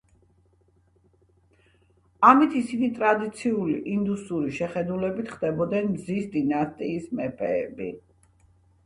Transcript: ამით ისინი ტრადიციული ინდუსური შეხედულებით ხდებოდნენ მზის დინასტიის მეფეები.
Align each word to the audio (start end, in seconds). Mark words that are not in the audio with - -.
ამით 2.29 2.55
ისინი 2.59 2.89
ტრადიციული 2.95 3.75
ინდუსური 3.97 4.55
შეხედულებით 4.61 5.29
ხდებოდნენ 5.35 5.93
მზის 5.93 6.25
დინასტიის 6.37 7.07
მეფეები. 7.21 7.91